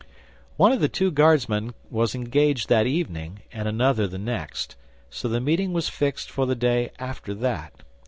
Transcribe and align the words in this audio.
One 0.57 0.71
of 0.71 0.79
the 0.79 0.89
two 0.89 1.11
Guardsmen 1.11 1.75
was 1.91 2.15
engaged 2.15 2.69
that 2.69 2.87
evening, 2.87 3.41
and 3.53 3.67
another 3.67 4.07
the 4.07 4.17
next, 4.17 4.75
so 5.11 5.27
the 5.29 5.39
meeting 5.39 5.73
was 5.73 5.89
fixed 5.89 6.31
for 6.31 6.47
the 6.47 6.55
day 6.55 6.89
after 6.99 7.35
that. 7.35 7.83